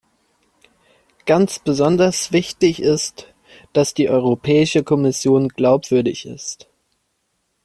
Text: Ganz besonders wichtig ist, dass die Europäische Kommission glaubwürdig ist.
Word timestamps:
Ganz 1.27 1.59
besonders 1.59 2.31
wichtig 2.31 2.81
ist, 2.81 3.31
dass 3.71 3.93
die 3.93 4.09
Europäische 4.09 4.83
Kommission 4.83 5.47
glaubwürdig 5.49 6.25
ist. 6.25 6.67